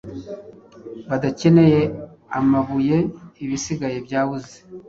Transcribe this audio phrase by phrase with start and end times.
[1.09, 1.81] badakeneye
[2.37, 4.55] amabuyeIbisigaye byabuze